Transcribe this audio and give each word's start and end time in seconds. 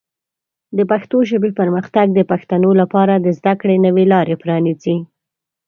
د 0.77 0.79
پښتو 0.91 1.17
ژبې 1.29 1.51
پرمختګ 1.59 2.05
د 2.13 2.19
پښتنو 2.31 2.69
لپاره 2.81 3.13
د 3.17 3.27
زده 3.37 3.53
کړې 3.61 3.77
نوې 3.85 4.05
لارې 4.13 4.35
پرانیزي. 4.43 4.97